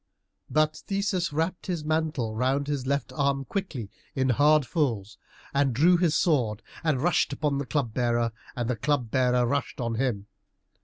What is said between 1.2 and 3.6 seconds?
wrapped his mantle round his left arm